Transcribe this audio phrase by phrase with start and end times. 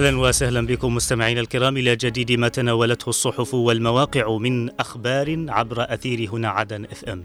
[0.00, 6.30] أهلا وسهلا بكم مستمعينا الكرام إلى جديد ما تناولته الصحف والمواقع من أخبار عبر أثير
[6.32, 7.24] هنا عدن FM.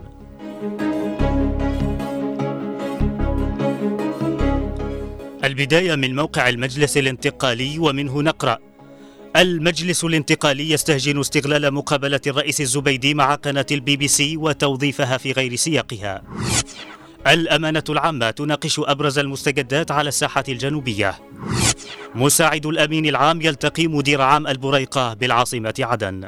[5.43, 8.57] البداية من موقع المجلس الانتقالي ومنه نقرأ
[9.35, 15.55] المجلس الانتقالي يستهجن استغلال مقابلة الرئيس الزبيدي مع قناة البي بي سي وتوظيفها في غير
[15.55, 16.23] سياقها.
[17.27, 21.15] الأمانة العامة تناقش أبرز المستجدات على الساحة الجنوبية.
[22.15, 26.27] مساعد الأمين العام يلتقي مدير عام البريقة بالعاصمة عدن.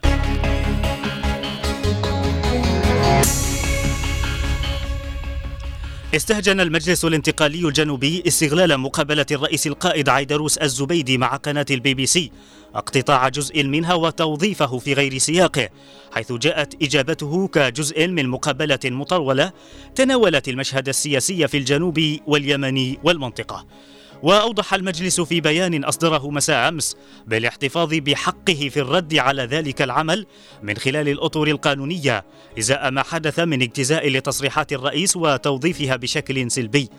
[6.16, 12.31] استهجن المجلس الانتقالي الجنوبي استغلال مقابلة الرئيس القائد عيدروس الزبيدي مع قناة البي بي سي
[12.76, 15.70] اقتطاع جزء منها وتوظيفه في غير سياقه
[16.11, 19.52] حيث جاءت إجابته كجزء من مقابلة مطولة
[19.95, 23.66] تناولت المشهد السياسي في الجنوب واليمن والمنطقة
[24.23, 30.26] وأوضح المجلس في بيان أصدره مساء أمس بالاحتفاظ بحقه في الرد على ذلك العمل
[30.64, 32.26] من خلال الأطر القانونية
[32.60, 36.90] إزاء ما حدث من اجتزاء لتصريحات الرئيس وتوظيفها بشكل سلبي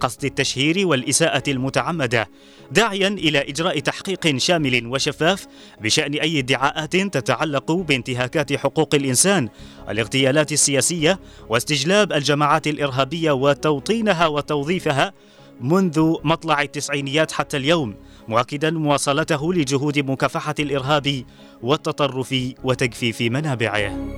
[0.00, 2.28] قصد التشهير والإساءة المتعمدة
[2.70, 5.46] داعيا إلى إجراء تحقيق شامل وشفاف
[5.80, 9.48] بشأن أي ادعاءات تتعلق بانتهاكات حقوق الإنسان
[9.88, 15.12] الاغتيالات السياسية واستجلاب الجماعات الإرهابية وتوطينها وتوظيفها
[15.60, 17.94] منذ مطلع التسعينيات حتى اليوم
[18.28, 21.24] مؤكدا مواصلته لجهود مكافحة الإرهاب
[21.62, 24.14] والتطرف وتجفيف منابعه.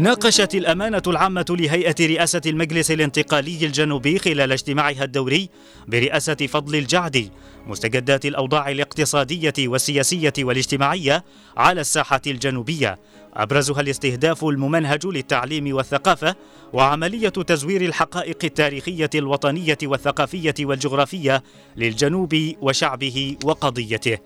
[0.00, 5.48] ناقشت الأمانة العامة لهيئة رئاسة المجلس الانتقالي الجنوبي خلال اجتماعها الدوري
[5.88, 7.30] برئاسة فضل الجعدي
[7.66, 11.24] مستجدات الأوضاع الاقتصادية والسياسية والاجتماعية
[11.56, 12.98] على الساحة الجنوبية.
[13.34, 16.36] أبرزها الاستهداف الممنهج للتعليم والثقافة
[16.72, 21.42] وعملية تزوير الحقائق التاريخية الوطنية والثقافية والجغرافية
[21.76, 24.18] للجنوب وشعبه وقضيته.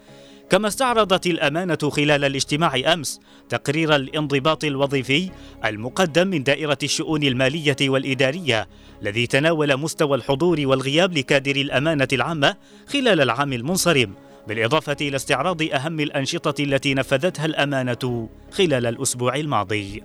[0.51, 5.31] كما استعرضت الأمانة خلال الاجتماع أمس تقرير الانضباط الوظيفي
[5.65, 8.69] المقدم من دائرة الشؤون المالية والإدارية
[9.03, 12.57] الذي تناول مستوى الحضور والغياب لكادر الأمانة العامة
[12.89, 14.15] خلال العام المنصرم
[14.49, 20.03] بالإضافة إلى استعراض أهم الأنشطة التي نفذتها الأمانة خلال الأسبوع الماضي.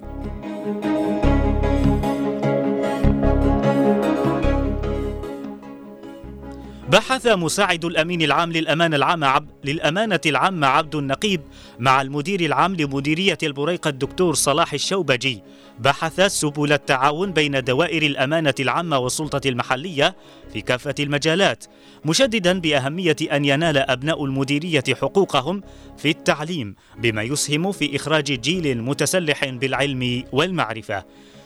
[6.89, 9.47] بحث مساعد الأمين العام للأمانة العامة عب...
[9.63, 11.41] للأمانة العامة عبد النقيب
[11.79, 15.43] مع المدير العام لمديرية البريقة الدكتور صلاح الشوبجي.
[15.79, 20.15] بحث سبل التعاون بين دوائر الأمانة العامة والسلطة المحلية
[20.53, 21.65] في كافة المجالات
[22.05, 25.61] مشددا بأهمية أن ينال أبناء المديرية حقوقهم
[25.97, 31.03] في التعليم بما يسهم في إخراج جيل متسلح بالعلم والمعرفة.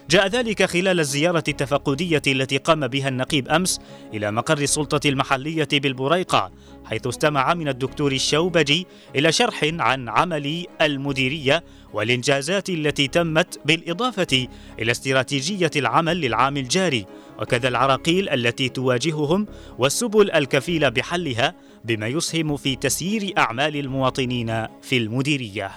[0.10, 3.82] جاء ذلك خلال الزيارة التفقدية التي قام بها النقيب أمس
[4.14, 6.52] إلى مقر السلطة المحلية بالبريقة
[6.86, 14.48] حيث استمع من الدكتور الشوبجي إلى شرح عن عمل المديرية والإنجازات التي تمت بالإضافة
[14.80, 17.06] إلى استراتيجية العمل للعام الجاري
[17.40, 19.48] وكذا العراقيل التي تواجههم
[19.78, 25.72] والسبل الكفيلة بحلها بما يسهم في تسيير أعمال المواطنين في المديرية.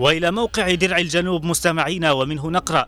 [0.00, 2.86] وإلى موقع درع الجنوب مستمعينا ومنه نقرأ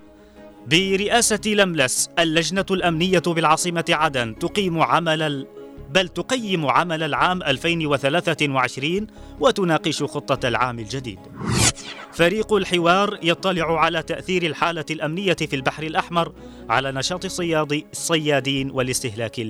[0.67, 5.47] برئاسة لملس اللجنة الأمنية بالعاصمة عدن تقيم عمل
[5.91, 9.07] بل تقيم عمل العام 2023
[9.41, 11.19] وتناقش خطة العام الجديد.
[12.13, 16.33] فريق الحوار يطلع على تأثير الحالة الأمنية في البحر الأحمر
[16.69, 19.41] على نشاط الصياد الصيادين والاستهلاك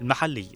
[0.00, 0.46] المحلي.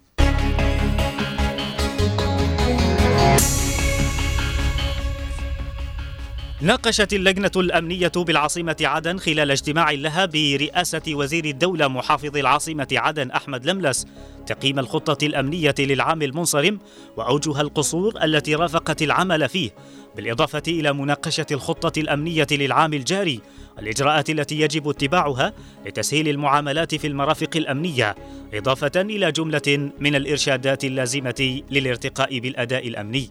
[6.63, 13.67] ناقشت اللجنة الأمنية بالعاصمة عدن خلال اجتماع لها برئاسة وزير الدولة محافظ العاصمة عدن أحمد
[13.67, 14.07] لملس
[14.47, 16.79] تقييم الخطة الأمنية للعام المنصرم
[17.17, 19.71] وأوجه القصور التي رافقت العمل فيه
[20.17, 23.41] بالإضافة إلى مناقشة الخطة الأمنية للعام الجاري
[23.79, 25.53] الإجراءات التي يجب اتباعها
[25.87, 28.15] لتسهيل المعاملات في المرافق الأمنية
[28.55, 33.31] إضافة إلى جملة من الإرشادات اللازمة للارتقاء بالأداء الأمني.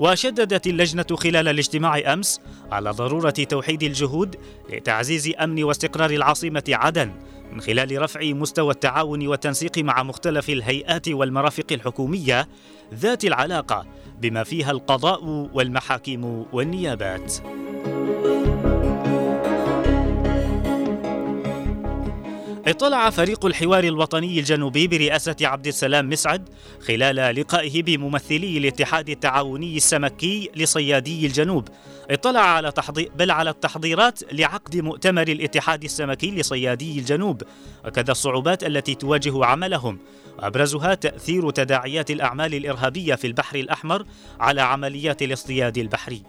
[0.00, 2.40] وشددت اللجنة خلال الاجتماع أمس
[2.72, 4.36] على ضرورة توحيد الجهود
[4.72, 7.12] لتعزيز أمن واستقرار العاصمة عدن
[7.52, 12.48] من خلال رفع مستوى التعاون والتنسيق مع مختلف الهيئات والمرافق الحكومية
[12.94, 13.86] ذات العلاقة
[14.20, 15.24] بما فيها القضاء
[15.54, 17.34] والمحاكم والنيابات.
[22.70, 26.48] اطلع فريق الحوار الوطني الجنوبي برئاسة عبد السلام مسعد
[26.80, 31.68] خلال لقائه بممثلي الاتحاد التعاوني السمكي لصيادي الجنوب.
[32.10, 37.42] اطلع على تحضير بل على التحضيرات لعقد مؤتمر الاتحاد السمكي لصيادي الجنوب.
[37.86, 39.98] وكذا الصعوبات التي تواجه عملهم.
[40.38, 44.04] وابرزها تأثير تداعيات الأعمال الإرهابية في البحر الأحمر
[44.40, 46.22] على عمليات الاصطياد البحري.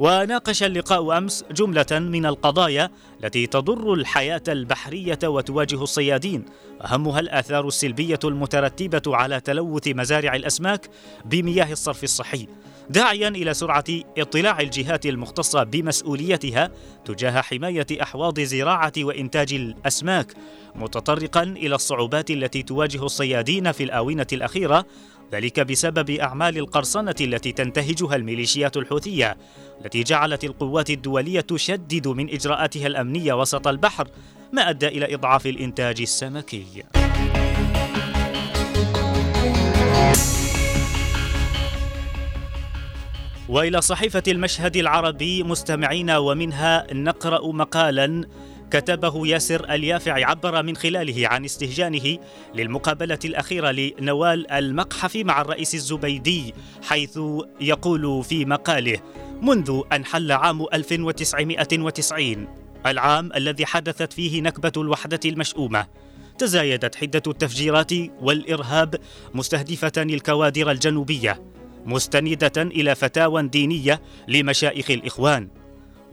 [0.00, 2.90] وناقش اللقاء أمس جملة من القضايا
[3.24, 6.44] التي تضر الحياة البحرية وتواجه الصيادين.
[6.84, 10.90] أهمها الآثار السلبية المترتبة على تلوث مزارع الأسماك
[11.24, 12.46] بمياه الصرف الصحي
[12.90, 13.84] داعيا إلى سرعة
[14.18, 16.70] اطلاع الجهات المختصة بمسؤوليتها
[17.04, 20.32] تجاه حماية أحواض زراعه وإنتاج الأسماك
[20.74, 24.86] متطرقا إلى الصعوبات التي تواجه الصيادين في الآونة الأخيرة
[25.32, 29.36] ذلك بسبب أعمال القرصنة التي تنتهجها الميليشيات الحوثية
[29.84, 34.08] التي جعلت القوات الدولية تشدد من إجراءاتها الأمنية وسط البحر
[34.52, 36.84] ما أدى إلى إضعاف الإنتاج السمكي.
[43.48, 48.24] وإلى صحيفة المشهد العربي مستمعين ومنها نقرأ مقالا
[48.70, 52.18] كتبه ياسر اليافع عبر من خلاله عن استهجانه
[52.54, 57.18] للمقابلة الأخيرة لنوال المقحف مع الرئيس الزبيدي حيث
[57.60, 59.00] يقول في مقاله
[59.42, 62.48] منذ أن حل عام 1990
[62.86, 65.86] العام الذي حدثت فيه نكبة الوحدة المشؤومة
[66.38, 68.94] تزايدت حدة التفجيرات والإرهاب
[69.34, 71.42] مستهدفة الكوادر الجنوبية
[71.86, 75.48] مستندة إلى فتاوى دينية لمشائخ الإخوان.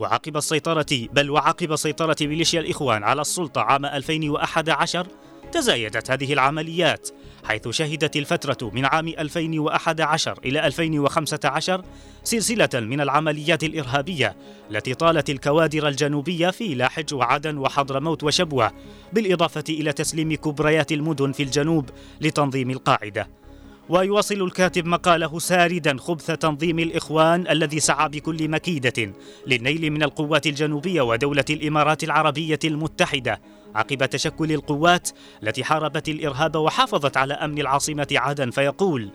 [0.00, 5.06] وعقب السيطرة بل وعقب سيطرة ميليشيا الإخوان على السلطة عام 2011
[5.52, 7.08] تزايدت هذه العمليات
[7.44, 11.84] حيث شهدت الفترة من عام 2011 إلى 2015
[12.24, 14.36] سلسلة من العمليات الإرهابية
[14.70, 18.72] التي طالت الكوادر الجنوبية في لاحج وعدن وحضرموت وشبوة
[19.12, 21.90] بالإضافة إلى تسليم كبريات المدن في الجنوب
[22.20, 23.37] لتنظيم القاعدة.
[23.88, 29.12] ويواصل الكاتب مقاله ساردا خبث تنظيم الإخوان الذي سعى بكل مكيدة
[29.46, 33.40] للنيل من القوات الجنوبية ودولة الإمارات العربية المتحدة
[33.74, 35.08] عقب تشكل القوات
[35.42, 39.10] التي حاربت الإرهاب وحافظت على أمن العاصمة عدن فيقول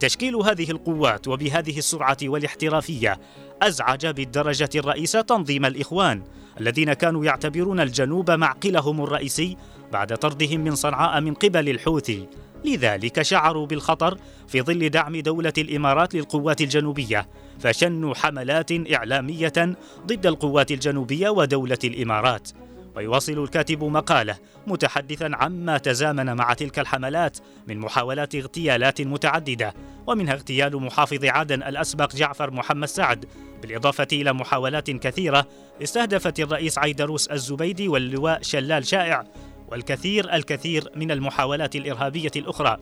[0.00, 3.20] تشكيل هذه القوات وبهذه السرعة والاحترافية
[3.62, 6.22] أزعج بالدرجة الرئيسة تنظيم الإخوان
[6.60, 9.56] الذين كانوا يعتبرون الجنوب معقلهم الرئيسي
[9.92, 12.26] بعد طردهم من صنعاء من قبل الحوثي
[12.64, 14.18] لذلك شعروا بالخطر
[14.48, 17.28] في ظل دعم دولة الإمارات للقوات الجنوبية
[17.58, 19.76] فشنوا حملات إعلامية
[20.06, 22.48] ضد القوات الجنوبية ودولة الإمارات.
[22.96, 27.38] ويواصل الكاتب مقاله متحدثا عما تزامن مع تلك الحملات
[27.68, 29.74] من محاولات اغتيالات متعددة
[30.06, 33.24] ومنها اغتيال محافظ عدن الأسبق جعفر محمد سعد
[33.62, 35.46] بالإضافة إلى محاولات كثيرة
[35.82, 39.24] استهدفت الرئيس عيدروس الزبيدي واللواء شلال شائع
[39.68, 42.76] والكثير الكثير من المحاولات الإرهابية الأخرى.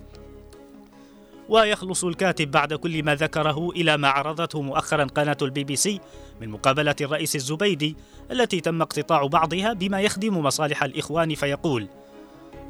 [1.49, 6.01] ويخلص الكاتب بعد كل ما ذكره إلى ما عرضته مؤخرا قناة البي بي سي
[6.41, 7.97] من مقابلة الرئيس الزبيدي
[8.31, 11.89] التي تم اقتطاع بعضها بما يخدم مصالح الإخوان فيقول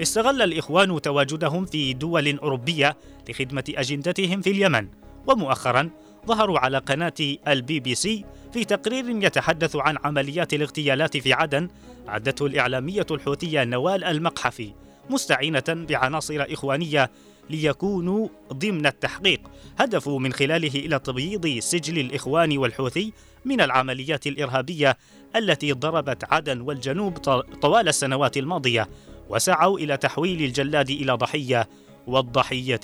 [0.02, 2.96] استغل الإخوان تواجدهم في دول أوروبية
[3.28, 4.88] لخدمة أجندتهم في اليمن
[5.26, 5.90] ومؤخرا
[6.26, 11.68] ظهروا على قناة البي بي سي في تقرير يتحدث عن عمليات الاغتيالات في عدن
[12.08, 14.72] أعدته الإعلامية الحوثية نوال المقحفي
[15.10, 17.10] مستعينة بعناصر إخوانية
[17.50, 19.40] ليكونوا ضمن التحقيق.
[19.78, 23.12] هدفوا من خلاله إلى تبييض سجل الإخوان والحوثي
[23.44, 24.96] من العمليات الإرهابية
[25.36, 27.18] التي ضربت عدن والجنوب
[27.62, 28.88] طوال السنوات الماضية
[29.28, 31.68] وسعوا إلى تحويل الجلاد إلى ضحية
[32.06, 32.80] والضحية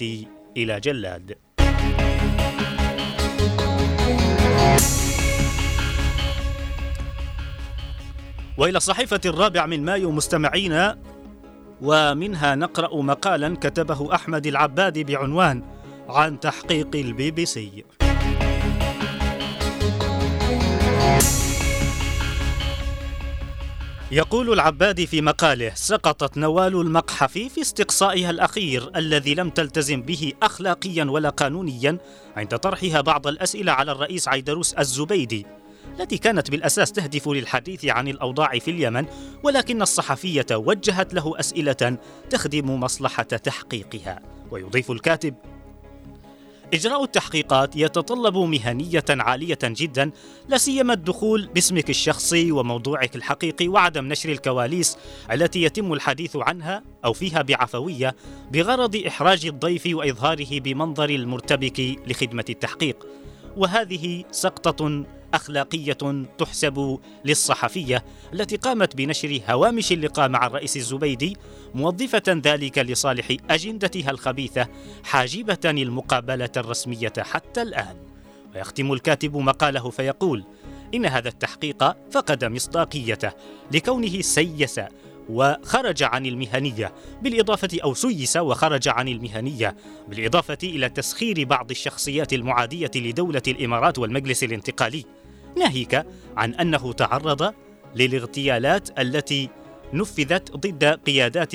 [0.56, 1.36] إلى جلاد.
[8.58, 10.72] وإلى الصحيفة الرابع من مايو مستمعين
[11.84, 15.62] ومنها نقرأ مقالا كتبه أحمد العبادي بعنوان
[16.08, 17.84] عن تحقيق البي بي سي.
[24.10, 31.04] يقول العبادي في مقاله سقطت نوال المقحف في استقصائها الأخير الذي لم تلتزم به اخلاقيا
[31.04, 31.98] ولا قانونيا
[32.36, 35.46] عند طرحها بعض الأسئلة على الرئيس عيدروس الزبيدي.
[36.00, 39.06] التي كانت بالأساس تهدف للحديث عن الأوضاع في اليمن
[39.42, 41.98] ولكن الصحفية وجهت له أسئلة
[42.30, 44.20] تخدم مصلحة تحقيقها.
[44.50, 45.34] ويضيف الكاتب
[46.74, 50.10] إجراء التحقيقات يتطلب مهنية عالية جدا
[50.48, 54.98] لا سيما الدخول باسمك الشخصي وموضوعك الحقيقي وعدم نشر الكواليس
[55.32, 58.16] التي يتم الحديث عنها أو فيها بعفوية
[58.52, 63.06] بغرض إحراج الضيف وإظهاره بمنظر المرتبك لخدمة التحقيق.
[63.56, 71.36] وهذه سقطة أخلاقية تحسب للصحفية التي قامت بنشر هوامش اللقاء مع الرئيس الزبيدي
[71.74, 74.68] موظفة ذلك لصالح أجندتها الخبيثة
[75.04, 77.96] حاجبة المقابلة الرسمية حتى الآن.
[78.54, 80.44] ويختم الكاتب مقاله فيقول
[80.94, 83.32] إن هذا التحقيق فقد مصداقيته
[83.72, 84.80] لكونه سيس
[85.28, 86.94] وخرج عن المهنية.
[87.22, 89.76] بالإضافة أو سيس وخرج عن المهنية.
[90.08, 95.04] بالإضافة إلى تسخير بعض الشخصيات المعادية لدولة الإمارات والمجلس الانتقالي.
[95.56, 96.06] ناهيك
[96.36, 97.54] عن أنه تعرض
[97.94, 99.48] للاغتيالات التي
[99.92, 101.52] نفذت ضد قيادات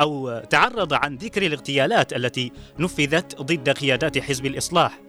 [0.00, 5.00] أو تعرض عن ذكر الاغتيالات التي نفذت ضد قيادات حزب الإصلاح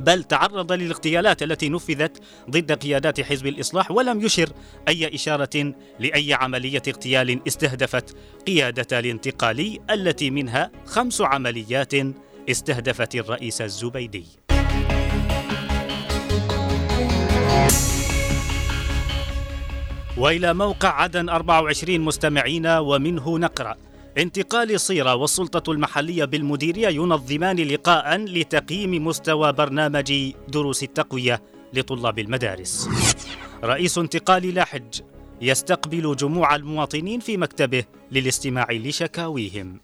[0.00, 4.52] بل تعرض للاغتيالات التي نفذت ضد قيادات حزب الإصلاح ولم يشر
[4.88, 8.16] أي إشارة لأي عملية اغتيال استهدفت
[8.46, 11.92] قيادة الانتقالي التي منها خمس عمليات
[12.50, 14.43] استهدفت الرئيس الزبيدي.
[20.24, 23.76] وإلى موقع عدن 24 مستمعين ومنه نقرأ
[24.18, 32.88] انتقال صيرة والسلطة المحلية بالمديرية ينظمان لقاء لتقييم مستوى برنامج دروس التقوية لطلاب المدارس.
[33.64, 35.00] رئيس انتقال لاحج
[35.40, 39.83] يستقبل جموع المواطنين في مكتبه للاستماع لشكاويهم.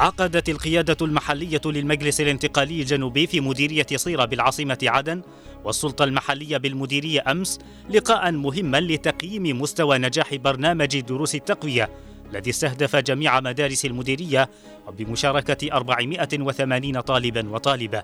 [0.00, 5.22] عقدت القيادة المحلية للمجلس الانتقالي الجنوبي في مديرية صيرة بالعاصمة عدن
[5.64, 7.58] والسلطة المحلية بالمديرية أمس
[7.90, 11.90] لقاء مهما لتقييم مستوى نجاح برنامج دروس التقوية
[12.30, 14.50] الذي استهدف جميع مدارس المديرية
[14.98, 18.02] بمشاركة 480 طالبا وطالبة.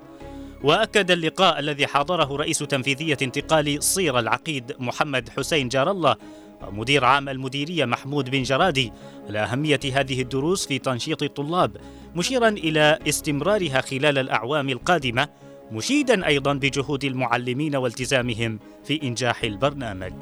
[0.65, 6.17] وأكد اللقاء الذي حضره رئيس تنفيذية انتقال صير العقيد محمد حسين جار الله
[6.63, 8.93] مدير عام المديرية محمود بن جرادي
[9.29, 11.77] على أهمية هذه الدروس في تنشيط الطلاب
[12.17, 15.29] مشيرا إلى استمرارها خلال الأعوام القادمة
[15.73, 20.13] مشيدا أيضا بجهود المعلمين والتزامهم في إنجاح البرنامج.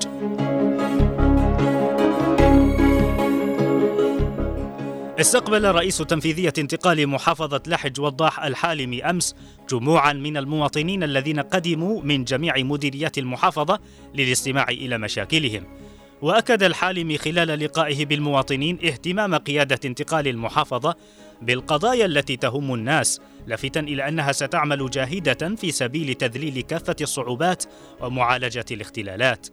[5.21, 9.35] استقبل رئيس تنفيذية انتقال محافظة لحج وضاح الحالمي أمس
[9.71, 13.81] جموعا من المواطنين الذين قدموا من جميع مديريات المحافظة
[14.15, 15.65] للاستماع إلى مشاكلهم
[16.23, 20.95] وأكد الحالم خلال لقائه بالمواطنين اهتمام قيادة انتقال المحافظة
[21.43, 27.65] بالقضايا التي تهم الناس لافتا إلى أنها ستعمل جاهدة في سبيل تذليل كافة الصعوبات
[28.01, 29.47] ومعالجة الاختلالات.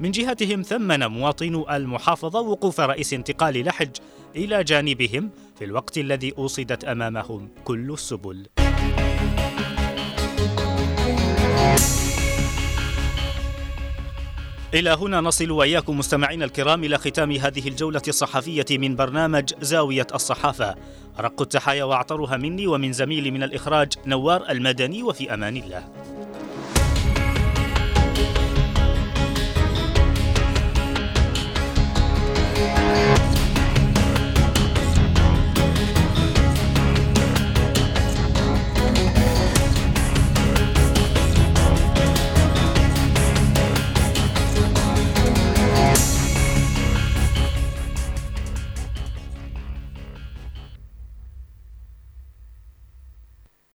[0.00, 3.96] من جهتهم ثمن مواطنو المحافظة وقوف رئيس انتقال لحج
[4.36, 8.46] إلى جانبهم في الوقت الذي أوصدت أمامهم كل السبل.
[14.74, 20.74] إلى هنا نصل وإياكم مستمعينا الكرام إلى ختام هذه الجولة الصحفية من برنامج زاوية الصحافة.
[21.20, 25.88] رق التحايا وأعطرها مني ومن زميلي من الإخراج نوار المدني وفي أمان الله.